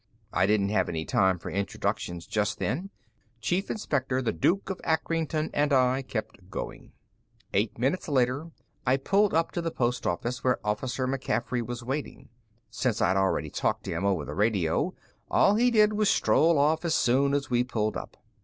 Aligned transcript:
I 0.33 0.47
didn't 0.47 0.69
have 0.69 0.89
any 0.89 1.05
time 1.05 1.37
for 1.37 1.51
introductions 1.51 2.25
just 2.25 2.57
then; 2.57 2.89
Chief 3.39 3.69
Inspector 3.69 4.19
the 4.23 4.31
Duke 4.31 4.71
of 4.71 4.79
Acrington 4.83 5.51
and 5.53 5.71
I 5.71 6.01
kept 6.01 6.49
going. 6.49 6.93
Eight 7.53 7.77
minutes 7.77 8.07
later, 8.07 8.49
I 8.83 8.97
pulled 8.97 9.35
up 9.35 9.51
to 9.51 9.61
the 9.61 9.69
post 9.69 10.03
where 10.03 10.57
Officer 10.63 11.07
McCaffery 11.07 11.61
was 11.63 11.83
waiting. 11.83 12.29
Since 12.71 12.99
I'd 12.99 13.15
already 13.15 13.51
talked 13.51 13.83
to 13.83 13.91
him 13.91 14.03
over 14.03 14.25
the 14.25 14.33
radio, 14.33 14.95
all 15.29 15.53
he 15.53 15.69
did 15.69 15.93
was 15.93 16.09
stroll 16.09 16.57
off 16.57 16.83
as 16.83 16.95
soon 16.95 17.35
as 17.35 17.51
we 17.51 17.63
pulled 17.63 17.95
up. 17.95 18.17